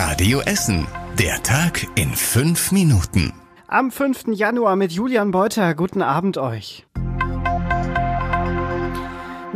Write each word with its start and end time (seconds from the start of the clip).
Radio 0.00 0.38
Essen. 0.42 0.86
Der 1.18 1.42
Tag 1.42 1.84
in 1.96 2.10
fünf 2.10 2.70
Minuten. 2.70 3.32
Am 3.66 3.90
5. 3.90 4.28
Januar 4.28 4.76
mit 4.76 4.92
Julian 4.92 5.32
Beuter. 5.32 5.74
Guten 5.74 6.02
Abend 6.02 6.38
euch. 6.38 6.86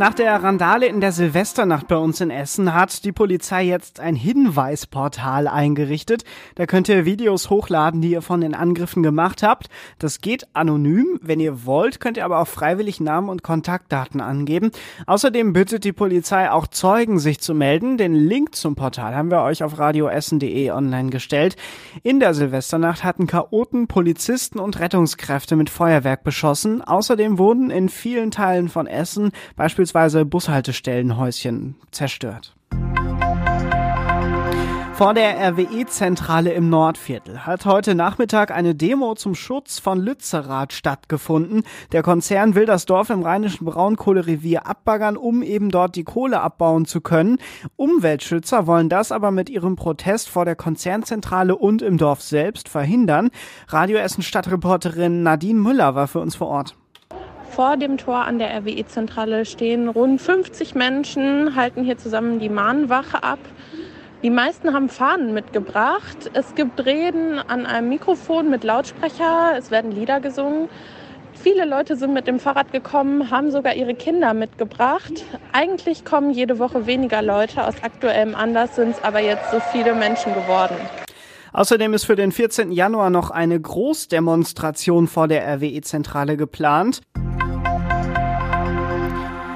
Nach 0.02 0.14
der 0.14 0.42
Randale 0.42 0.86
in 0.86 1.00
der 1.00 1.12
Silvesternacht 1.12 1.86
bei 1.86 1.94
uns 1.94 2.20
in 2.20 2.30
Essen 2.30 2.74
hat 2.74 3.04
die 3.04 3.12
Polizei 3.12 3.62
jetzt 3.62 4.00
ein 4.00 4.16
Hinweisportal 4.16 5.46
eingerichtet. 5.46 6.24
Da 6.56 6.66
könnt 6.66 6.88
ihr 6.88 7.04
Videos 7.04 7.50
hochladen, 7.50 8.00
die 8.00 8.10
ihr 8.10 8.20
von 8.20 8.40
den 8.40 8.56
Angriffen 8.56 9.04
gemacht 9.04 9.44
habt. 9.44 9.68
Das 10.00 10.20
geht 10.20 10.48
anonym. 10.54 11.20
Wenn 11.22 11.38
ihr 11.38 11.66
wollt, 11.66 12.00
könnt 12.00 12.16
ihr 12.16 12.24
aber 12.24 12.40
auch 12.40 12.48
freiwillig 12.48 12.98
Namen 12.98 13.28
und 13.28 13.44
Kontaktdaten 13.44 14.20
angeben. 14.20 14.72
Außerdem 15.06 15.52
bittet 15.52 15.84
die 15.84 15.92
Polizei 15.92 16.50
auch 16.50 16.66
Zeugen, 16.66 17.20
sich 17.20 17.38
zu 17.38 17.54
melden. 17.54 17.96
Den 17.96 18.16
Link 18.16 18.56
zum 18.56 18.74
Portal 18.74 19.14
haben 19.14 19.30
wir 19.30 19.42
euch 19.42 19.62
auf 19.62 19.78
radioessen.de 19.78 20.72
online 20.72 21.10
gestellt. 21.10 21.54
In 22.02 22.18
der 22.18 22.34
Silvesternacht 22.34 23.04
hatten 23.04 23.28
Chaoten 23.28 23.86
Polizisten 23.86 24.58
und 24.58 24.80
Rettungskräfte 24.80 25.54
mit 25.54 25.70
Feuerwerk 25.70 26.24
beschossen. 26.24 26.82
Außerdem 26.82 27.38
wurden 27.38 27.70
in 27.70 27.88
vielen 27.88 28.32
Teilen 28.32 28.68
von 28.68 28.88
Essen 28.88 29.30
beispielsweise 29.54 29.91
beispielsweise 29.92 30.24
Bushaltestellenhäuschen 30.24 31.76
zerstört. 31.90 32.54
Vor 34.94 35.14
der 35.14 35.36
RWE-Zentrale 35.50 36.52
im 36.52 36.70
Nordviertel 36.70 37.44
hat 37.44 37.66
heute 37.66 37.94
Nachmittag 37.94 38.52
eine 38.52 38.74
Demo 38.74 39.14
zum 39.14 39.34
Schutz 39.34 39.78
von 39.78 40.00
Lützerath 40.00 40.72
stattgefunden. 40.72 41.64
Der 41.90 42.02
Konzern 42.02 42.54
will 42.54 42.66
das 42.66 42.86
Dorf 42.86 43.10
im 43.10 43.22
rheinischen 43.22 43.64
Braunkohlerevier 43.64 44.66
abbaggern, 44.66 45.16
um 45.16 45.42
eben 45.42 45.70
dort 45.70 45.96
die 45.96 46.04
Kohle 46.04 46.40
abbauen 46.40 46.84
zu 46.84 47.00
können. 47.00 47.38
Umweltschützer 47.76 48.66
wollen 48.66 48.88
das 48.88 49.12
aber 49.12 49.30
mit 49.30 49.50
ihrem 49.50 49.76
Protest 49.76 50.28
vor 50.28 50.44
der 50.44 50.56
Konzernzentrale 50.56 51.56
und 51.56 51.82
im 51.82 51.98
Dorf 51.98 52.22
selbst 52.22 52.68
verhindern. 52.68 53.30
Radio 53.68 53.98
Essen 53.98 54.22
Stadtreporterin 54.22 55.22
Nadine 55.22 55.58
Müller 55.58 55.94
war 55.94 56.06
für 56.06 56.20
uns 56.20 56.36
vor 56.36 56.48
Ort. 56.48 56.76
Vor 57.54 57.76
dem 57.76 57.98
Tor 57.98 58.24
an 58.24 58.38
der 58.38 58.48
RWE-Zentrale 58.56 59.44
stehen 59.44 59.90
rund 59.90 60.22
50 60.22 60.74
Menschen, 60.74 61.54
halten 61.54 61.84
hier 61.84 61.98
zusammen 61.98 62.38
die 62.38 62.48
Mahnwache 62.48 63.22
ab. 63.22 63.38
Die 64.22 64.30
meisten 64.30 64.72
haben 64.72 64.88
Fahnen 64.88 65.34
mitgebracht. 65.34 66.30
Es 66.32 66.54
gibt 66.54 66.86
Reden 66.86 67.38
an 67.38 67.66
einem 67.66 67.90
Mikrofon 67.90 68.48
mit 68.48 68.64
Lautsprecher. 68.64 69.52
Es 69.58 69.70
werden 69.70 69.92
Lieder 69.92 70.20
gesungen. 70.20 70.70
Viele 71.34 71.66
Leute 71.66 71.96
sind 71.96 72.14
mit 72.14 72.26
dem 72.26 72.38
Fahrrad 72.38 72.72
gekommen, 72.72 73.30
haben 73.30 73.50
sogar 73.50 73.74
ihre 73.74 73.94
Kinder 73.94 74.32
mitgebracht. 74.32 75.22
Eigentlich 75.52 76.06
kommen 76.06 76.30
jede 76.30 76.58
Woche 76.58 76.86
weniger 76.86 77.20
Leute. 77.20 77.66
Aus 77.66 77.74
aktuellem 77.82 78.34
Anlass 78.34 78.76
sind 78.76 78.92
es 78.92 79.04
aber 79.04 79.20
jetzt 79.20 79.50
so 79.50 79.60
viele 79.72 79.94
Menschen 79.94 80.32
geworden. 80.32 80.76
Außerdem 81.52 81.92
ist 81.92 82.04
für 82.04 82.16
den 82.16 82.32
14. 82.32 82.72
Januar 82.72 83.10
noch 83.10 83.30
eine 83.30 83.60
Großdemonstration 83.60 85.06
vor 85.06 85.28
der 85.28 85.46
RWE-Zentrale 85.56 86.38
geplant. 86.38 87.02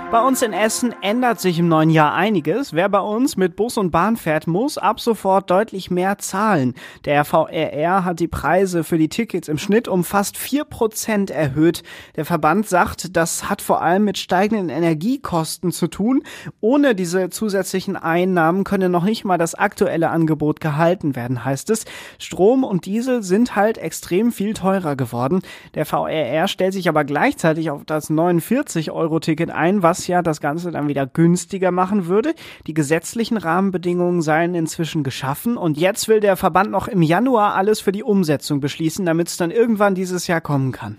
Bei 0.09 0.23
uns 0.23 0.41
in 0.41 0.53
Essen 0.53 0.95
ändert 1.03 1.41
sich 1.41 1.59
im 1.59 1.67
neuen 1.67 1.91
Jahr 1.91 2.15
einiges. 2.15 2.73
Wer 2.73 2.89
bei 2.89 3.01
uns 3.01 3.37
mit 3.37 3.57
Bus 3.57 3.77
und 3.77 3.91
Bahn 3.91 4.17
fährt, 4.17 4.47
muss 4.47 4.79
ab 4.79 5.01
sofort 5.01 5.51
deutlich 5.51 5.91
mehr 5.91 6.17
zahlen. 6.19 6.75
Der 7.05 7.25
VRR 7.25 8.05
hat 8.05 8.21
die 8.21 8.29
Preise 8.29 8.85
für 8.85 8.98
die 8.98 9.09
Tickets 9.09 9.48
im 9.48 9.59
Schnitt 9.59 9.89
um 9.89 10.05
fast 10.05 10.37
vier 10.37 10.63
Prozent 10.65 11.31
erhöht. 11.31 11.83
Der 12.15 12.25
Verband 12.25 12.69
sagt, 12.69 13.17
das 13.17 13.51
hat 13.51 13.61
vor 13.61 13.83
allem 13.83 14.05
mit 14.05 14.17
steigenden 14.17 14.69
Energiekosten 14.69 15.73
zu 15.73 15.89
tun. 15.89 16.23
Ohne 16.61 16.95
diese 16.95 17.29
zusätzlichen 17.29 17.97
Einnahmen 17.97 18.63
könne 18.63 18.89
noch 18.89 19.05
nicht 19.05 19.25
mal 19.25 19.39
das 19.39 19.57
aktuelle 19.57 20.11
Angebot 20.11 20.61
gehalten 20.61 21.17
werden, 21.17 21.45
heißt 21.45 21.69
es. 21.70 21.85
Strom 22.20 22.63
und 22.63 22.87
Diesel 22.87 23.25
sind 23.25 23.57
halt 23.57 23.77
extrem 23.77 24.31
viel 24.31 24.55
teurer 24.55 24.95
geworden. 24.95 25.43
Der 25.75 25.85
VRR 25.85 26.47
stellt 26.47 26.75
sich 26.75 26.89
aber 26.89 27.03
gleichzeitig 27.03 27.70
auf 27.70 27.85
das 27.85 28.09
49-Euro-Ticket 28.09 29.51
ein, 29.51 29.83
was 29.83 29.95
was 29.96 30.07
ja 30.08 30.20
das 30.20 30.40
Ganze 30.40 30.70
dann 30.70 30.89
wieder 30.89 31.07
günstiger 31.07 31.70
machen 31.70 32.07
würde. 32.07 32.34
Die 32.67 32.74
gesetzlichen 32.74 33.39
Rahmenbedingungen 33.39 34.20
seien 34.20 34.55
inzwischen 34.55 35.02
geschaffen 35.02 35.57
und 35.57 35.79
jetzt 35.79 36.07
will 36.08 36.20
der 36.20 36.36
Verband 36.36 36.70
noch 36.70 36.86
im 36.86 37.01
Januar 37.01 37.55
alles 37.55 37.80
für 37.80 37.92
die 37.92 38.02
Umsetzung 38.02 38.61
beschließen, 38.61 39.06
damit 39.06 39.29
es 39.29 39.39
dann 39.39 39.51
irgendwann 39.51 39.95
dieses 39.95 40.27
Jahr 40.27 40.42
kommen 40.42 40.73
kann. 40.73 40.98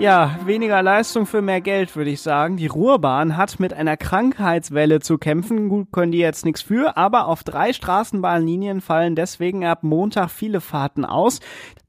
Ja, 0.00 0.38
weniger 0.44 0.80
Leistung 0.80 1.26
für 1.26 1.42
mehr 1.42 1.60
Geld, 1.60 1.96
würde 1.96 2.10
ich 2.10 2.22
sagen. 2.22 2.56
Die 2.56 2.68
Ruhrbahn 2.68 3.36
hat 3.36 3.58
mit 3.58 3.74
einer 3.74 3.96
Krankheitswelle 3.96 5.00
zu 5.00 5.18
kämpfen. 5.18 5.68
Gut, 5.68 5.90
können 5.90 6.12
die 6.12 6.18
jetzt 6.18 6.44
nichts 6.44 6.62
für, 6.62 6.96
aber 6.96 7.26
auf 7.26 7.42
drei 7.42 7.72
Straßenbahnlinien 7.72 8.80
fallen 8.80 9.16
deswegen 9.16 9.66
ab 9.66 9.82
Montag 9.82 10.30
viele 10.30 10.60
Fahrten 10.60 11.04
aus. 11.04 11.40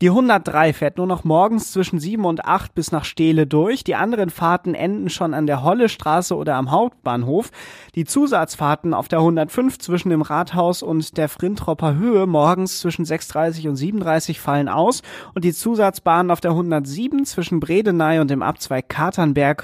Die 0.02 0.10
103 0.10 0.74
fährt 0.74 0.98
nur 0.98 1.06
noch 1.06 1.24
morgens 1.24 1.72
zwischen 1.72 2.00
7 2.00 2.26
und 2.26 2.46
8 2.46 2.74
bis 2.74 2.92
nach 2.92 3.04
Steele 3.04 3.46
durch. 3.46 3.84
Die 3.84 3.96
anderen 3.96 4.32
Fahrten 4.32 4.74
enden 4.74 5.10
schon 5.10 5.36
an 5.36 5.46
der 5.46 5.62
Hollestraße 5.62 6.36
oder 6.36 6.56
am 6.56 6.72
Hauptbahnhof. 6.72 7.52
Die 7.94 8.06
Zusatzfahrten 8.06 8.96
auf 8.96 9.08
der 9.08 9.20
105 9.20 9.78
zwischen 9.78 10.10
dem 10.10 10.24
Rathaus 10.24 10.82
und 10.82 11.18
der 11.18 11.30
Frintropper 11.30 11.96
Höhe 11.96 12.26
morgens 12.26 12.80
zwischen 12.80 13.06
6.30 13.06 13.68
und 13.68 13.76
7.30 13.76 14.40
fallen 14.40 14.70
aus 14.70 15.04
und 15.36 15.44
die 15.44 15.54
Zusatzbahnen 15.54 16.32
auf 16.32 16.42
der 16.42 16.52
107 16.52 17.26
zwischen 17.26 17.60
Breden 17.60 17.99
Norderney 18.00 18.20
und 18.20 18.32
im 18.32 18.42
Abzweig 18.42 18.90
Katernberg 18.90 19.64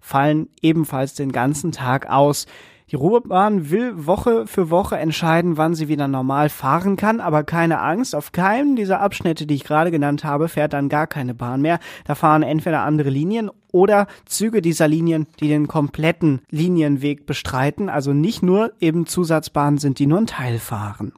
fallen 0.00 0.48
ebenfalls 0.60 1.14
den 1.14 1.32
ganzen 1.32 1.72
Tag 1.72 2.10
aus. 2.10 2.46
Die 2.88 2.96
Ruhrbahn 2.96 3.70
will 3.70 4.06
Woche 4.06 4.46
für 4.46 4.70
Woche 4.70 4.96
entscheiden, 4.96 5.56
wann 5.56 5.74
sie 5.74 5.88
wieder 5.88 6.06
normal 6.06 6.48
fahren 6.48 6.96
kann, 6.96 7.18
aber 7.20 7.42
keine 7.42 7.80
Angst, 7.80 8.14
auf 8.14 8.30
keinem 8.30 8.76
dieser 8.76 9.00
Abschnitte, 9.00 9.44
die 9.44 9.56
ich 9.56 9.64
gerade 9.64 9.90
genannt 9.90 10.22
habe, 10.22 10.48
fährt 10.48 10.72
dann 10.72 10.88
gar 10.88 11.08
keine 11.08 11.34
Bahn 11.34 11.62
mehr. 11.62 11.80
Da 12.04 12.14
fahren 12.14 12.44
entweder 12.44 12.82
andere 12.82 13.10
Linien 13.10 13.50
oder 13.72 14.06
Züge 14.24 14.62
dieser 14.62 14.86
Linien, 14.86 15.26
die 15.40 15.48
den 15.48 15.66
kompletten 15.66 16.42
Linienweg 16.48 17.26
bestreiten, 17.26 17.88
also 17.88 18.12
nicht 18.12 18.44
nur 18.44 18.72
eben 18.78 19.06
Zusatzbahnen 19.06 19.78
sind, 19.78 19.98
die 19.98 20.06
nur 20.06 20.18
einen 20.18 20.28
Teil 20.28 20.60
fahren. 20.60 21.12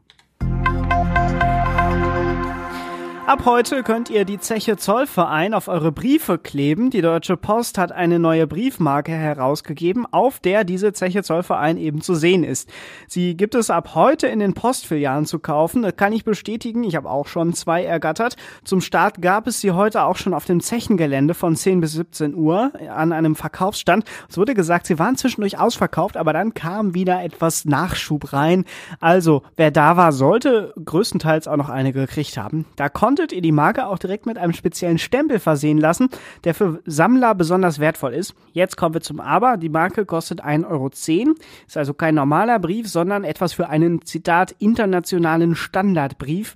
Ab 3.28 3.44
heute 3.44 3.83
könnt 3.83 4.09
ihr 4.09 4.25
die 4.25 4.39
Zeche 4.39 4.78
Zollverein 4.78 5.53
auf 5.53 5.69
eure 5.69 5.93
Briefe 5.93 6.39
kleben. 6.39 6.89
Die 6.89 7.03
Deutsche 7.03 7.37
Post 7.37 7.77
hat 7.77 7.93
eine 7.93 8.19
neue 8.19 8.47
Briefmarke 8.47 9.12
herausgegeben, 9.12 10.06
auf 10.11 10.39
der 10.39 10.65
diese 10.65 10.94
Zeche 10.94 11.22
Zollverein 11.22 11.77
eben 11.77 12.00
zu 12.00 12.15
sehen 12.15 12.43
ist. 12.43 12.71
Sie 13.06 13.37
gibt 13.37 13.55
es 13.55 13.69
ab 13.69 13.94
heute 13.94 14.28
in 14.28 14.39
den 14.39 14.55
Postfilialen 14.55 15.27
zu 15.27 15.41
kaufen. 15.41 15.83
Das 15.83 15.94
kann 15.97 16.15
ich 16.15 16.25
bestätigen. 16.25 16.84
Ich 16.84 16.97
habe 16.97 17.11
auch 17.11 17.27
schon 17.27 17.53
zwei 17.53 17.84
ergattert. 17.84 18.37
Zum 18.65 18.81
Start 18.81 19.21
gab 19.21 19.47
es 19.47 19.60
sie 19.60 19.72
heute 19.72 20.05
auch 20.05 20.16
schon 20.16 20.33
auf 20.33 20.47
dem 20.47 20.60
Zechengelände 20.60 21.34
von 21.34 21.55
10 21.55 21.83
bis 21.83 21.93
17 21.93 22.34
Uhr 22.34 22.72
an 22.89 23.12
einem 23.12 23.37
Verkaufsstand. 23.37 24.06
Es 24.31 24.39
wurde 24.39 24.55
gesagt, 24.55 24.87
sie 24.87 24.99
waren 24.99 25.19
zwischendurch 25.19 25.59
ausverkauft, 25.59 26.16
aber 26.16 26.33
dann 26.33 26.55
kam 26.55 26.95
wieder 26.95 27.22
etwas 27.22 27.66
Nachschub 27.66 28.33
rein. 28.33 28.65
Also, 29.00 29.43
wer 29.56 29.71
da 29.71 29.99
war, 29.99 30.12
sollte 30.12 30.72
größtenteils 30.83 31.47
auch 31.47 31.59
noch 31.59 31.69
eine 31.69 31.93
gekriegt 31.93 32.39
haben. 32.39 32.65
Da 32.77 32.89
konnte 32.89 33.17
konntet 33.18 33.34
ihr 33.34 33.42
die 33.42 33.50
Marke 33.50 33.88
auch 33.88 33.98
direkt 33.98 34.26
mit 34.26 34.38
einem 34.38 34.52
speziellen 34.52 34.98
Stempel 34.98 35.40
versehen 35.40 35.78
lassen, 35.78 36.08
der 36.44 36.54
für 36.54 36.80
Sammler 36.86 37.34
besonders 37.34 37.80
wertvoll 37.80 38.14
ist. 38.14 38.32
Jetzt 38.52 38.76
kommen 38.76 38.94
wir 38.94 39.00
zum 39.00 39.18
Aber. 39.18 39.56
Die 39.56 39.68
Marke 39.68 40.06
kostet 40.06 40.44
1,10 40.44 40.70
Euro. 40.70 40.88
Ist 41.66 41.76
also 41.76 41.94
kein 41.94 42.14
normaler 42.14 42.60
Brief, 42.60 42.88
sondern 42.88 43.24
etwas 43.24 43.54
für 43.54 43.68
einen, 43.68 44.04
Zitat, 44.04 44.54
internationalen 44.60 45.56
Standardbrief. 45.56 46.54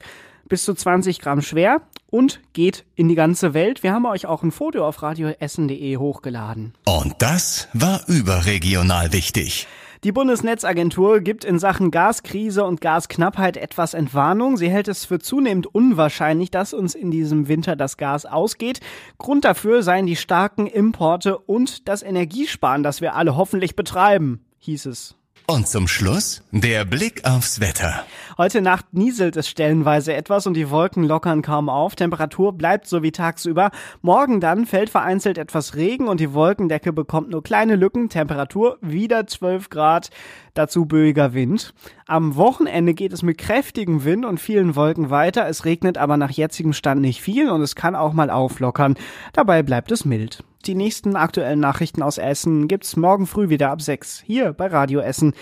Bis 0.49 0.65
zu 0.65 0.75
20 0.75 1.19
Gramm 1.19 1.43
schwer 1.43 1.81
und 2.11 2.41
geht 2.53 2.85
in 2.95 3.09
die 3.09 3.17
ganze 3.17 3.55
Welt. 3.55 3.83
Wir 3.83 3.93
haben 3.93 4.07
euch 4.07 4.27
auch 4.27 4.45
ein 4.45 4.53
Foto 4.53 4.87
auf 4.87 5.03
radioessen.de 5.03 5.97
hochgeladen. 5.97 6.75
Und 6.85 7.15
das 7.19 7.67
war 7.73 8.03
überregional 8.07 9.13
wichtig. 9.13 9.67
Die 10.05 10.11
Bundesnetzagentur 10.11 11.21
gibt 11.21 11.45
in 11.45 11.61
Sachen 11.61 11.93
Gaskrise 11.93 12.65
und 12.65 12.81
Gasknappheit 12.81 13.57
etwas 13.57 13.95
Entwarnung. 13.95 14.57
Sie 14.57 14.69
hält 14.69 14.89
es 14.89 15.05
für 15.05 15.21
zunehmend 15.21 15.73
unwahrscheinlich, 15.73 16.51
dass 16.51 16.75
uns 16.75 16.97
in 16.97 17.13
diesem 17.13 17.47
Winter 17.47 17.77
das 17.77 17.97
Gas 17.97 18.27
ausgeht. 18.27 18.81
Grund 19.19 19.45
dafür 19.45 19.85
seien 19.85 20.07
die 20.07 20.17
starken 20.17 20.67
Importe 20.67 21.39
und 21.39 21.87
das 21.87 22.03
Energiesparen, 22.03 22.83
das 22.83 23.01
wir 23.01 23.15
alle 23.15 23.37
hoffentlich 23.37 23.77
betreiben, 23.77 24.45
hieß 24.59 24.87
es. 24.87 25.15
Und 25.47 25.67
zum 25.67 25.89
Schluss 25.89 26.43
der 26.53 26.85
Blick 26.85 27.25
aufs 27.25 27.61
Wetter. 27.61 28.05
Heute 28.39 28.63
Nacht 28.63 28.95
nieselt 28.95 29.37
es 29.37 29.49
stellenweise 29.49 30.15
etwas 30.15 30.47
und 30.47 30.55
die 30.55 30.71
Wolken 30.71 31.05
lockern 31.05 31.43
kaum 31.43 31.69
auf. 31.69 31.97
Temperatur 31.97 32.53
bleibt 32.53 32.87
so 32.87 33.03
wie 33.03 33.11
tagsüber. 33.11 33.71
Morgen 34.03 34.41
dann 34.41 34.67
fällt 34.67 34.89
vereinzelt 34.89 35.39
etwas 35.39 35.75
Regen 35.75 36.07
und 36.07 36.21
die 36.21 36.33
Wolkendecke 36.33 36.93
bekommt 36.93 37.31
nur 37.31 37.43
kleine 37.43 37.77
Lücken. 37.77 38.09
Temperatur 38.09 38.79
wieder 38.81 39.27
12 39.27 39.69
Grad. 39.69 40.11
Dazu 40.55 40.87
böiger 40.87 41.35
Wind. 41.35 41.75
Am 42.13 42.37
Wochenende 42.37 42.93
geht 42.93 43.15
es 43.15 43.23
mit 43.23 43.39
kräftigem 43.39 44.05
Wind 44.05 44.27
und 44.27 44.39
vielen 44.39 44.77
Wolken 44.77 45.09
weiter. 45.09 45.49
Es 45.49 45.65
regnet 45.65 45.97
aber 45.97 46.19
nach 46.19 46.31
jetzigem 46.31 46.75
Stand 46.75 47.01
nicht 47.01 47.23
viel 47.23 47.49
und 47.49 47.63
es 47.63 47.75
kann 47.75 47.97
auch 47.97 48.13
mal 48.13 48.29
auflockern. 48.29 48.97
Dabei 49.33 49.63
bleibt 49.63 49.91
es 49.91 50.05
mild. 50.05 50.45
Die 50.67 50.75
nächsten 50.75 51.17
aktuellen 51.17 51.61
Nachrichten 51.61 52.03
aus 52.03 52.19
Essen 52.19 52.69
gibt's 52.69 52.97
morgen 52.97 53.27
früh 53.27 53.49
wieder 53.49 53.71
ab 53.71 53.81
6 53.81 54.25
hier 54.27 54.53
bei 54.53 54.67
Radio 54.67 55.01
Essen. 55.01 55.33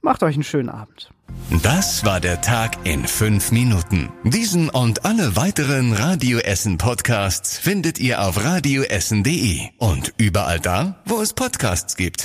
Macht 0.00 0.24
euch 0.24 0.34
einen 0.34 0.42
schönen 0.42 0.68
Abend. 0.68 1.12
Das 1.62 2.04
war 2.04 2.18
der 2.18 2.40
Tag 2.40 2.76
in 2.82 3.06
fünf 3.06 3.52
Minuten. 3.52 4.08
Diesen 4.24 4.68
und 4.68 5.04
alle 5.04 5.36
weiteren 5.36 5.92
Radio 5.92 6.38
Essen 6.38 6.76
Podcasts 6.76 7.56
findet 7.56 8.00
ihr 8.00 8.20
auf 8.20 8.42
radioessen.de 8.44 9.60
und 9.78 10.12
überall 10.18 10.58
da, 10.58 10.96
wo 11.04 11.20
es 11.20 11.34
Podcasts 11.34 11.96
gibt. 11.96 12.24